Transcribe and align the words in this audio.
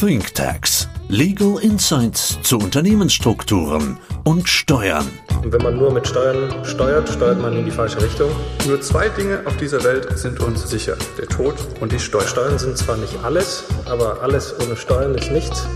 ThinkTax. 0.00 0.88
Legal 1.08 1.58
Insights 1.60 2.38
zu 2.42 2.58
Unternehmensstrukturen 2.58 3.98
und 4.22 4.48
Steuern. 4.48 5.08
Und 5.42 5.52
wenn 5.52 5.60
man 5.60 5.76
nur 5.76 5.92
mit 5.92 6.06
Steuern 6.06 6.64
steuert, 6.64 7.08
steuert 7.08 7.42
man 7.42 7.56
in 7.56 7.64
die 7.64 7.72
falsche 7.72 8.00
Richtung. 8.00 8.30
Nur 8.68 8.80
zwei 8.80 9.08
Dinge 9.08 9.42
auf 9.44 9.56
dieser 9.56 9.82
Welt 9.82 10.16
sind 10.16 10.38
uns 10.38 10.70
sicher. 10.70 10.96
Der 11.18 11.26
Tod 11.26 11.56
und 11.80 11.90
die 11.90 11.98
Steuern. 11.98 12.28
Steuern 12.28 12.58
sind 12.60 12.78
zwar 12.78 12.96
nicht 12.96 13.24
alles, 13.24 13.64
aber 13.90 14.22
alles 14.22 14.54
ohne 14.64 14.76
Steuern 14.76 15.16
ist 15.16 15.32
nichts. 15.32 15.66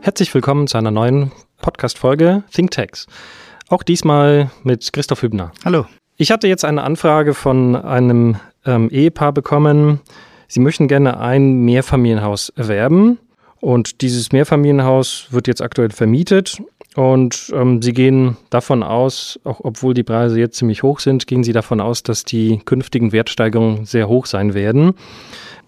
Herzlich 0.00 0.34
willkommen 0.34 0.66
zu 0.66 0.78
einer 0.78 0.90
neuen 0.90 1.30
Podcast-Folge 1.62 2.42
ThinkTax. 2.52 3.06
Auch 3.68 3.84
diesmal 3.84 4.50
mit 4.64 4.92
Christoph 4.92 5.22
Hübner. 5.22 5.52
Hallo. 5.64 5.86
Ich 6.16 6.32
hatte 6.32 6.48
jetzt 6.48 6.64
eine 6.64 6.82
Anfrage 6.82 7.32
von 7.32 7.76
einem 7.76 8.40
ähm, 8.64 8.90
Ehepaar 8.90 9.30
bekommen. 9.30 10.00
Sie 10.48 10.60
möchten 10.60 10.88
gerne 10.88 11.18
ein 11.18 11.64
Mehrfamilienhaus 11.64 12.50
erwerben 12.50 13.18
und 13.60 14.00
dieses 14.02 14.32
Mehrfamilienhaus 14.32 15.28
wird 15.30 15.48
jetzt 15.48 15.62
aktuell 15.62 15.90
vermietet 15.90 16.58
und 16.96 17.52
ähm, 17.54 17.82
Sie 17.82 17.92
gehen 17.92 18.36
davon 18.50 18.82
aus, 18.82 19.38
auch 19.44 19.60
obwohl 19.62 19.92
die 19.92 20.02
Preise 20.02 20.40
jetzt 20.40 20.56
ziemlich 20.56 20.82
hoch 20.82 21.00
sind, 21.00 21.26
gehen 21.26 21.44
Sie 21.44 21.52
davon 21.52 21.80
aus, 21.80 22.02
dass 22.02 22.24
die 22.24 22.60
künftigen 22.64 23.12
Wertsteigerungen 23.12 23.84
sehr 23.84 24.08
hoch 24.08 24.26
sein 24.26 24.54
werden. 24.54 24.94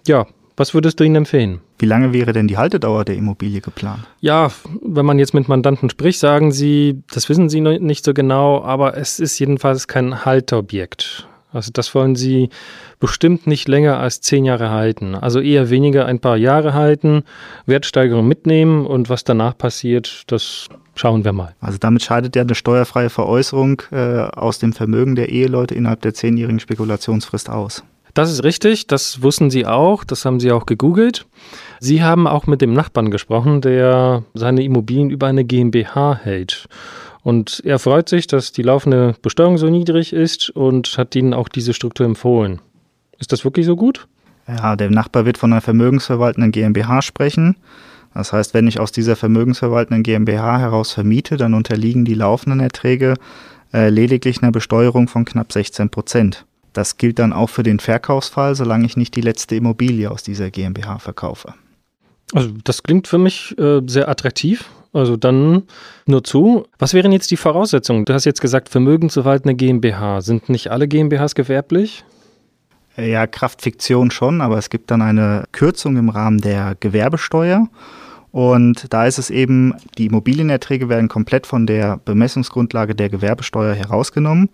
Ja, 0.07 0.27
was 0.57 0.75
würdest 0.75 0.99
du 0.99 1.05
ihnen 1.05 1.15
empfehlen? 1.15 1.61
Wie 1.79 1.87
lange 1.87 2.13
wäre 2.13 2.33
denn 2.33 2.49
die 2.49 2.57
Haltedauer 2.57 3.05
der 3.05 3.15
Immobilie 3.15 3.61
geplant? 3.61 4.01
Ja, 4.21 4.51
wenn 4.83 5.07
man 5.07 5.19
jetzt 5.19 5.33
mit 5.33 5.49
Mandanten 5.49 5.89
spricht, 5.89 6.19
sagen 6.19 6.51
sie, 6.51 7.03
das 7.13 7.29
wissen 7.29 7.49
sie 7.49 7.61
nicht 7.61 8.05
so 8.05 8.13
genau, 8.13 8.65
aber 8.65 8.97
es 8.97 9.21
ist 9.21 9.39
jedenfalls 9.39 9.87
kein 9.87 10.25
Halterobjekt. 10.25 11.29
Also 11.53 11.71
das 11.73 11.95
wollen 11.95 12.15
sie 12.15 12.51
bestimmt 13.01 13.47
nicht 13.47 13.69
länger 13.69 13.99
als 13.99 14.21
zehn 14.21 14.45
Jahre 14.45 14.71
halten. 14.71 15.15
Also 15.15 15.41
eher 15.41 15.71
weniger 15.71 16.07
ein 16.07 16.21
paar 16.21 16.37
Jahre 16.37 16.75
halten, 16.75 17.23
Wertsteigerung 17.67 18.29
mitnehmen 18.29 18.87
und 18.87 19.09
was 19.09 19.25
danach 19.25 19.57
passiert, 19.57 20.25
das 20.27 20.69
schauen 20.95 21.25
wir 21.25 21.33
mal. 21.33 21.55
Also 21.61 21.79
damit 21.79 22.03
scheidet 22.03 22.37
ja 22.37 22.43
eine 22.43 22.55
steuerfreie 22.55 23.09
Veräußerung 23.09 23.83
äh, 23.91 24.19
aus 24.19 24.59
dem 24.59 24.73
Vermögen 24.73 25.15
der 25.15 25.31
Eheleute 25.31 25.75
innerhalb 25.75 26.03
der 26.03 26.15
zehnjährigen 26.15 26.61
Spekulationsfrist 26.61 27.49
aus. 27.49 27.83
Das 28.15 28.33
ist 28.33 28.43
richtig, 28.43 28.87
das 28.89 29.23
wussten 29.23 29.49
Sie 29.51 29.65
auch, 29.65 30.03
das 30.03 30.25
haben 30.25 30.41
Sie 30.41 30.51
auch 30.51 30.67
gegoogelt. 30.67 31.27
Sie 31.79 32.03
haben 32.03 32.27
auch 32.27 32.47
mit 32.47 32.61
dem 32.61 32.73
Nachbarn 32.73 33.11
gesprochen, 33.11 33.61
der 33.61 34.25
seine 34.35 34.65
Immobilien 34.65 35.11
über 35.11 35.29
eine 35.29 35.45
GmbH 35.45 36.19
hält. 36.23 36.69
Und 37.29 37.61
er 37.67 37.79
freut 37.79 38.09
sich, 38.09 38.27
dass 38.27 38.53
die 38.53 38.63
laufende 38.63 39.15
Besteuerung 39.21 39.59
so 39.59 39.69
niedrig 39.69 40.15
ist 40.15 40.49
und 40.49 40.97
hat 40.97 41.15
Ihnen 41.15 41.35
auch 41.35 41.51
diese 41.51 41.75
Struktur 41.75 42.07
empfohlen. 42.07 42.63
Ist 43.19 43.33
das 43.33 43.45
wirklich 43.45 43.67
so 43.67 43.77
gut? 43.77 44.09
Ja, 44.47 44.77
der 44.77 44.89
Nachbar 44.89 45.27
wird 45.27 45.37
von 45.37 45.53
einer 45.53 45.61
vermögensverwaltenden 45.61 46.53
GmbH 46.53 47.03
sprechen. 47.03 47.59
Das 48.15 48.33
heißt, 48.33 48.55
wenn 48.55 48.67
ich 48.67 48.81
aus 48.81 48.93
dieser 48.93 49.15
vermögensverwaltenden 49.15 50.05
GmbH 50.05 50.59
heraus 50.59 50.93
vermiete, 50.93 51.37
dann 51.37 51.53
unterliegen 51.53 52.07
die 52.07 52.15
laufenden 52.15 52.61
Erträge 52.61 53.13
äh, 53.75 53.91
lediglich 53.91 54.43
einer 54.43 54.51
Besteuerung 54.51 55.07
von 55.07 55.27
knapp 55.27 55.53
16 55.53 55.91
Prozent. 55.91 56.47
Das 56.73 56.97
gilt 56.97 57.19
dann 57.19 57.35
auch 57.35 57.51
für 57.51 57.63
den 57.63 57.79
Verkaufsfall, 57.79 58.55
solange 58.55 58.87
ich 58.87 58.97
nicht 58.97 59.15
die 59.15 59.21
letzte 59.21 59.55
Immobilie 59.55 60.11
aus 60.11 60.23
dieser 60.23 60.51
GmbH 60.51 60.99
verkaufe. 60.99 61.53
Also 62.33 62.49
das 62.65 62.83
klingt 62.83 63.07
für 63.07 63.19
mich 63.19 63.55
äh, 63.59 63.83
sehr 63.87 64.09
attraktiv. 64.09 64.65
Also 64.93 65.17
dann 65.17 65.65
nur 66.07 66.25
zu. 66.25 66.67
Was 66.79 66.95
wären 66.95 67.13
jetzt 67.13 67.31
die 67.31 67.37
Voraussetzungen? 67.37 68.05
Du 68.05 68.15
hast 68.15 68.25
jetzt 68.25 68.41
gesagt, 68.41 68.69
vermögensverwaltende 68.69 69.55
GmbH. 69.55 70.21
Sind 70.21 70.49
nicht 70.49 70.71
alle 70.71 70.89
GmbHs 70.89 71.35
gewerblich? 71.35 72.05
Ja, 72.97 73.27
Kraftfiktion 73.27 74.11
schon, 74.11 74.41
aber 74.41 74.59
es 74.59 74.71
gibt 74.71 74.91
dann 74.91 75.03
eine 75.03 75.45
Kürzung 75.53 75.97
im 75.97 76.09
Rahmen 76.09 76.41
der 76.41 76.77
Gewerbesteuer. 76.81 77.69
Und 78.33 78.93
da 78.93 79.07
ist 79.07 79.19
es 79.19 79.31
eben, 79.31 79.75
die 79.99 80.07
Immobilienerträge 80.07 80.89
werden 80.89 81.09
komplett 81.09 81.47
von 81.47 81.67
der 81.67 81.99
Bemessungsgrundlage 82.05 82.95
der 82.95 83.09
Gewerbesteuer 83.09 83.75
herausgenommen 83.75 84.51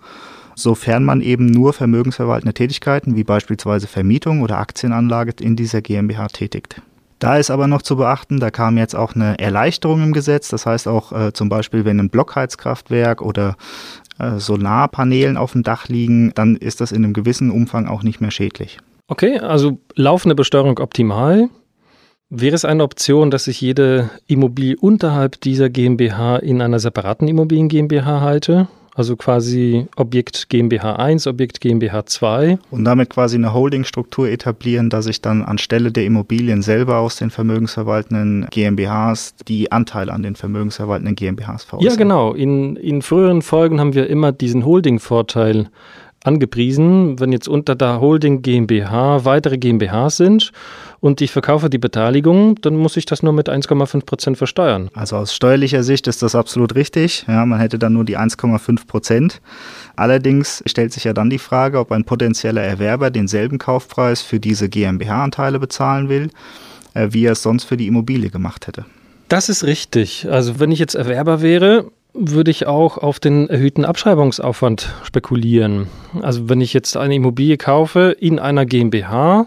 sofern 0.54 1.04
man 1.04 1.20
eben 1.20 1.46
nur 1.46 1.72
vermögensverwaltende 1.72 2.54
Tätigkeiten 2.54 3.16
wie 3.16 3.24
beispielsweise 3.24 3.86
Vermietung 3.86 4.42
oder 4.42 4.58
Aktienanlage 4.58 5.32
in 5.40 5.56
dieser 5.56 5.82
GmbH 5.82 6.28
tätigt. 6.28 6.80
Da 7.24 7.38
ist 7.38 7.50
aber 7.50 7.68
noch 7.68 7.80
zu 7.80 7.96
beachten, 7.96 8.38
da 8.38 8.50
kam 8.50 8.76
jetzt 8.76 8.94
auch 8.94 9.14
eine 9.14 9.38
Erleichterung 9.38 10.02
im 10.02 10.12
Gesetz. 10.12 10.50
Das 10.50 10.66
heißt 10.66 10.86
auch 10.86 11.10
äh, 11.10 11.32
zum 11.32 11.48
Beispiel, 11.48 11.86
wenn 11.86 11.98
ein 11.98 12.10
Blockheizkraftwerk 12.10 13.22
oder 13.22 13.56
äh, 14.18 14.36
Solarpanelen 14.36 15.38
auf 15.38 15.52
dem 15.52 15.62
Dach 15.62 15.88
liegen, 15.88 16.32
dann 16.34 16.54
ist 16.54 16.82
das 16.82 16.92
in 16.92 17.02
einem 17.02 17.14
gewissen 17.14 17.50
Umfang 17.50 17.88
auch 17.88 18.02
nicht 18.02 18.20
mehr 18.20 18.30
schädlich. 18.30 18.76
Okay, 19.08 19.38
also 19.38 19.78
laufende 19.94 20.34
Besteuerung 20.34 20.78
optimal. 20.78 21.48
Wäre 22.28 22.56
es 22.56 22.66
eine 22.66 22.82
Option, 22.82 23.30
dass 23.30 23.46
ich 23.46 23.58
jede 23.58 24.10
Immobilie 24.26 24.76
unterhalb 24.78 25.40
dieser 25.40 25.70
GmbH 25.70 26.36
in 26.36 26.60
einer 26.60 26.78
separaten 26.78 27.26
Immobilien 27.26 27.70
GmbH 27.70 28.20
halte? 28.20 28.68
Also 28.94 29.16
quasi 29.16 29.86
Objekt 29.96 30.48
GmbH 30.48 30.96
1, 30.96 31.26
Objekt 31.26 31.60
GmbH 31.60 32.06
2. 32.06 32.58
Und 32.70 32.84
damit 32.84 33.10
quasi 33.10 33.36
eine 33.36 33.52
Holdingstruktur 33.52 34.28
etablieren, 34.28 34.88
dass 34.88 35.06
ich 35.06 35.20
dann 35.20 35.42
anstelle 35.42 35.90
der 35.90 36.04
Immobilien 36.04 36.62
selber 36.62 36.98
aus 36.98 37.16
den 37.16 37.30
vermögensverwaltenden 37.30 38.46
GmbHs 38.50 39.34
die 39.48 39.72
Anteile 39.72 40.12
an 40.12 40.22
den 40.22 40.36
vermögensverwaltenden 40.36 41.16
GmbHs 41.16 41.64
veräußere. 41.64 41.90
Ja, 41.90 41.96
genau. 41.96 42.34
In, 42.34 42.76
in 42.76 43.02
früheren 43.02 43.42
Folgen 43.42 43.80
haben 43.80 43.94
wir 43.94 44.08
immer 44.08 44.30
diesen 44.30 44.64
Holding-Vorteil 44.64 45.68
angepriesen, 46.24 47.20
wenn 47.20 47.30
jetzt 47.30 47.48
unter 47.48 47.76
der 47.76 48.00
Holding 48.00 48.42
GmbH 48.42 49.24
weitere 49.24 49.58
GmbHs 49.58 50.16
sind 50.16 50.52
und 51.00 51.20
ich 51.20 51.30
verkaufe 51.30 51.70
die 51.70 51.78
Beteiligung, 51.78 52.56
dann 52.62 52.76
muss 52.76 52.96
ich 52.96 53.04
das 53.04 53.22
nur 53.22 53.32
mit 53.32 53.48
1,5 53.48 54.04
Prozent 54.04 54.38
versteuern. 54.38 54.88
Also 54.94 55.16
aus 55.16 55.34
steuerlicher 55.34 55.84
Sicht 55.84 56.08
ist 56.08 56.22
das 56.22 56.34
absolut 56.34 56.74
richtig. 56.74 57.26
Ja, 57.28 57.44
man 57.46 57.60
hätte 57.60 57.78
dann 57.78 57.92
nur 57.92 58.04
die 58.04 58.18
1,5 58.18 58.86
Prozent. 58.86 59.40
Allerdings 59.96 60.62
stellt 60.66 60.92
sich 60.92 61.04
ja 61.04 61.12
dann 61.12 61.30
die 61.30 61.38
Frage, 61.38 61.78
ob 61.78 61.92
ein 61.92 62.04
potenzieller 62.04 62.62
Erwerber 62.62 63.10
denselben 63.10 63.58
Kaufpreis 63.58 64.22
für 64.22 64.40
diese 64.40 64.68
GmbH-Anteile 64.68 65.58
bezahlen 65.58 66.08
will, 66.08 66.30
äh, 66.94 67.08
wie 67.10 67.26
er 67.26 67.32
es 67.32 67.42
sonst 67.42 67.64
für 67.64 67.76
die 67.76 67.86
Immobilie 67.86 68.30
gemacht 68.30 68.66
hätte. 68.66 68.86
Das 69.28 69.48
ist 69.48 69.64
richtig. 69.64 70.26
Also 70.30 70.58
wenn 70.60 70.72
ich 70.72 70.78
jetzt 70.78 70.94
Erwerber 70.94 71.42
wäre, 71.42 71.90
würde 72.14 72.50
ich 72.50 72.66
auch 72.66 72.96
auf 72.96 73.18
den 73.18 73.48
erhöhten 73.50 73.84
Abschreibungsaufwand 73.84 74.94
spekulieren. 75.02 75.88
Also 76.22 76.48
wenn 76.48 76.60
ich 76.60 76.72
jetzt 76.72 76.96
eine 76.96 77.16
Immobilie 77.16 77.56
kaufe 77.56 78.16
in 78.18 78.38
einer 78.38 78.64
GmbH, 78.64 79.46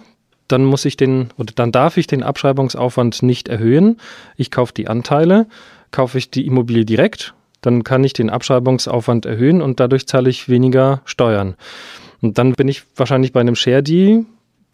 dann 0.50 0.66
muss 0.66 0.86
ich 0.86 0.98
den 0.98 1.30
oder 1.38 1.54
dann 1.56 1.72
darf 1.72 1.98
ich 1.98 2.08
den 2.08 2.24
Abschreibungsaufwand 2.24 3.24
nicht 3.24 3.48
erhöhen. 3.48 4.00
Ich 4.36 4.52
kaufe 4.52 4.74
die 4.74 4.88
Anteile, 4.88 5.48
kaufe 5.92 6.18
ich 6.18 6.30
die 6.30 6.46
Immobilie 6.46 6.86
direkt, 6.86 7.34
dann 7.62 7.84
kann 7.84 8.04
ich 8.04 8.14
den 8.14 8.30
Abschreibungsaufwand 8.30 9.26
erhöhen 9.26 9.62
und 9.62 9.80
dadurch 9.80 10.06
zahle 10.06 10.30
ich 10.30 10.50
weniger 10.50 11.02
Steuern. 11.06 11.56
Und 12.22 12.38
dann 12.38 12.54
bin 12.54 12.68
ich 12.68 12.84
wahrscheinlich 12.96 13.32
bei 13.32 13.40
einem 13.40 13.56
Share 13.56 13.84
Deal 13.84 14.26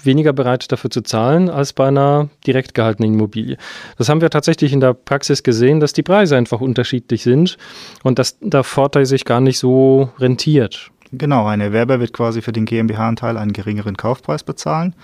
weniger 0.05 0.33
bereit 0.33 0.71
dafür 0.71 0.89
zu 0.89 1.01
zahlen 1.01 1.49
als 1.49 1.73
bei 1.73 1.87
einer 1.87 2.29
direkt 2.45 2.73
gehaltenen 2.73 3.13
Immobilie. 3.13 3.57
Das 3.97 4.09
haben 4.09 4.21
wir 4.21 4.29
tatsächlich 4.29 4.73
in 4.73 4.79
der 4.79 4.93
Praxis 4.93 5.43
gesehen, 5.43 5.79
dass 5.79 5.93
die 5.93 6.03
Preise 6.03 6.37
einfach 6.37 6.61
unterschiedlich 6.61 7.23
sind 7.23 7.57
und 8.03 8.19
dass 8.19 8.37
der 8.39 8.63
Vorteil 8.63 9.05
sich 9.05 9.25
gar 9.25 9.41
nicht 9.41 9.59
so 9.59 10.09
rentiert. 10.19 10.91
Genau, 11.11 11.45
ein 11.45 11.61
Erwerber 11.61 11.99
wird 11.99 12.13
quasi 12.13 12.41
für 12.41 12.51
den 12.51 12.65
GmbH-Anteil 12.65 13.37
einen 13.37 13.53
geringeren 13.53 13.95
Kaufpreis 13.95 14.43
bezahlen, 14.43 14.95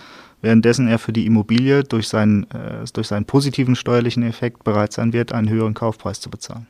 währenddessen 0.41 0.87
er 0.87 0.97
für 0.97 1.13
die 1.13 1.27
Immobilie 1.27 1.83
durch 1.83 2.07
seinen, 2.07 2.49
äh, 2.51 2.83
durch 2.93 3.07
seinen 3.07 3.25
positiven 3.25 3.75
steuerlichen 3.75 4.23
Effekt 4.23 4.63
bereit 4.63 4.91
sein 4.91 5.13
wird, 5.13 5.33
einen 5.33 5.49
höheren 5.49 5.75
Kaufpreis 5.75 6.19
zu 6.19 6.29
bezahlen. 6.29 6.65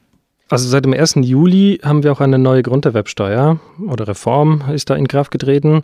Also 0.50 0.68
seit 0.68 0.84
dem 0.84 0.94
1. 0.94 1.16
Juli 1.22 1.80
haben 1.84 2.02
wir 2.02 2.12
auch 2.12 2.22
eine 2.22 2.40
neue 2.40 2.64
Grunderwerbsteuer 2.64 3.60
oder 3.88 4.08
Reform 4.08 4.64
ist 4.74 4.90
da 4.90 4.96
in 4.96 5.08
Kraft 5.08 5.30
getreten. 5.30 5.84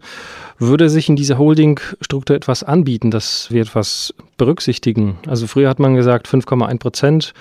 Würde 0.58 0.90
sich 0.90 1.08
in 1.08 1.16
dieser 1.16 1.38
Holdingstruktur 1.38 2.36
etwas 2.36 2.64
anbieten, 2.64 3.12
dass 3.12 3.52
wir 3.52 3.62
etwas 3.62 4.16
berücksichtigen? 4.38 5.18
Also 5.28 5.48
früher 5.48 5.70
hat 5.70 5.80
man 5.80 5.96
gesagt 5.96 6.28
5,1 6.28 6.80
Prozent. 6.80 7.34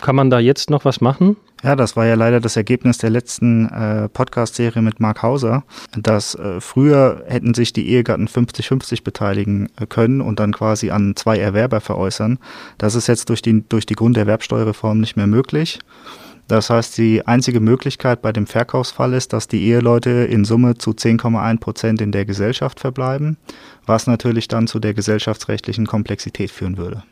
Kann 0.00 0.16
man 0.16 0.30
da 0.30 0.38
jetzt 0.38 0.70
noch 0.70 0.84
was 0.84 1.00
machen? 1.00 1.36
Ja, 1.62 1.76
das 1.76 1.94
war 1.94 2.06
ja 2.06 2.14
leider 2.14 2.40
das 2.40 2.56
Ergebnis 2.56 2.98
der 2.98 3.10
letzten 3.10 3.68
äh, 3.68 4.08
Podcast-Serie 4.08 4.80
mit 4.80 4.98
Mark 4.98 5.22
Hauser, 5.22 5.64
dass 5.92 6.34
äh, 6.34 6.60
früher 6.60 7.22
hätten 7.26 7.52
sich 7.52 7.74
die 7.74 7.90
Ehegatten 7.90 8.28
50-50 8.28 9.04
beteiligen 9.04 9.68
äh, 9.78 9.86
können 9.86 10.22
und 10.22 10.40
dann 10.40 10.52
quasi 10.52 10.90
an 10.90 11.16
zwei 11.16 11.38
Erwerber 11.38 11.80
veräußern. 11.80 12.38
Das 12.78 12.94
ist 12.94 13.08
jetzt 13.08 13.28
durch 13.28 13.42
die, 13.42 13.62
durch 13.68 13.84
die 13.84 13.94
Grunderwerbsteuerreform 13.94 15.00
nicht 15.00 15.16
mehr 15.16 15.26
möglich. 15.26 15.80
Das 16.50 16.68
heißt, 16.68 16.98
die 16.98 17.24
einzige 17.28 17.60
Möglichkeit 17.60 18.22
bei 18.22 18.32
dem 18.32 18.44
Verkaufsfall 18.44 19.12
ist, 19.12 19.32
dass 19.32 19.46
die 19.46 19.62
Eheleute 19.66 20.10
in 20.10 20.44
Summe 20.44 20.76
zu 20.76 20.90
10,1 20.90 21.60
Prozent 21.60 22.00
in 22.00 22.10
der 22.10 22.24
Gesellschaft 22.24 22.80
verbleiben, 22.80 23.36
was 23.86 24.08
natürlich 24.08 24.48
dann 24.48 24.66
zu 24.66 24.80
der 24.80 24.92
gesellschaftsrechtlichen 24.92 25.86
Komplexität 25.86 26.39
führen 26.48 26.76
würde. 26.76 27.02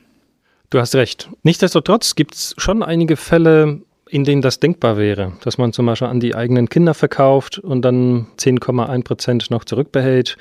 Du 0.71 0.79
hast 0.79 0.95
recht. 0.95 1.31
Nichtsdestotrotz 1.43 2.15
gibt 2.15 2.35
es 2.35 2.55
schon 2.59 2.83
einige 2.83 3.17
Fälle, 3.17 3.81
in 4.09 4.25
denen 4.25 4.43
das 4.43 4.61
denkbar 4.61 4.97
wäre, 4.97 5.33
dass 5.43 5.59
man 5.59 5.73
zum 5.73 5.87
Beispiel 5.87 6.09
an 6.09 6.21
die 6.21 6.35
eigenen 6.35 6.69
Kinder 6.69 6.95
verkauft 6.95 7.59
und 7.59 7.83
dann 7.83 8.27
10,1 8.39 9.05
Prozent 9.05 9.51
noch 9.51 9.65
zurückbehält 9.65 10.37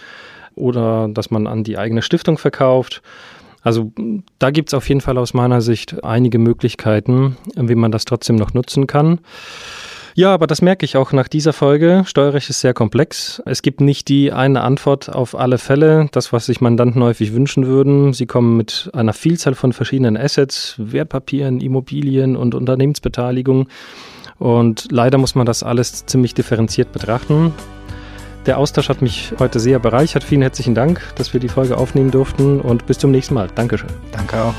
oder 0.56 1.08
dass 1.08 1.32
man 1.32 1.48
an 1.48 1.64
die 1.64 1.78
eigene 1.78 2.02
Stiftung 2.02 2.38
verkauft. 2.38 3.02
Also 3.62 3.92
da 4.40 4.52
gibt 4.52 4.70
es 4.70 4.74
auf 4.74 4.88
jeden 4.88 5.02
Fall 5.02 5.18
aus 5.18 5.34
meiner 5.34 5.62
Sicht 5.62 6.04
einige 6.04 6.40
Möglichkeiten, 6.40 7.38
wie 7.56 7.76
man 7.76 7.92
das 7.92 8.06
trotzdem 8.06 8.36
noch 8.36 8.54
nutzen 8.54 8.88
kann. 8.88 9.20
Ja, 10.18 10.34
aber 10.34 10.48
das 10.48 10.64
merke 10.64 10.84
ich 10.84 10.98
auch 10.98 11.12
nach 11.12 11.28
dieser 11.28 11.54
Folge. 11.54 12.02
Steuerrecht 12.08 12.50
ist 12.50 12.62
sehr 12.62 12.74
komplex. 12.74 13.40
Es 13.46 13.62
gibt 13.62 13.82
nicht 13.82 14.08
die 14.08 14.32
eine 14.32 14.62
Antwort 14.64 15.14
auf 15.14 15.38
alle 15.38 15.60
Fälle, 15.60 16.10
das, 16.12 16.34
was 16.34 16.48
sich 16.48 16.60
Mandanten 16.60 17.04
häufig 17.04 17.34
wünschen 17.36 17.68
würden. 17.68 18.14
Sie 18.14 18.26
kommen 18.26 18.58
mit 18.58 18.90
einer 18.94 19.14
Vielzahl 19.14 19.54
von 19.54 19.74
verschiedenen 19.74 20.18
Assets, 20.18 20.74
Wertpapieren, 20.80 21.62
Immobilien 21.62 22.36
und 22.36 22.56
Unternehmensbeteiligung. 22.56 23.68
Und 24.40 24.88
leider 24.90 25.20
muss 25.20 25.36
man 25.36 25.46
das 25.46 25.62
alles 25.62 26.08
ziemlich 26.08 26.34
differenziert 26.34 26.92
betrachten. 26.92 27.54
Der 28.48 28.58
Austausch 28.58 28.90
hat 28.90 29.04
mich 29.04 29.34
heute 29.38 29.60
sehr 29.60 29.78
bereichert. 29.78 30.24
Vielen 30.24 30.42
herzlichen 30.42 30.74
Dank, 30.74 31.00
dass 31.18 31.34
wir 31.34 31.40
die 31.40 31.48
Folge 31.48 31.78
aufnehmen 31.78 32.10
durften 32.10 32.60
und 32.60 32.88
bis 32.88 32.98
zum 32.98 33.12
nächsten 33.12 33.36
Mal. 33.36 33.50
Dankeschön. 33.54 33.92
Danke 34.12 34.42
auch. 34.42 34.56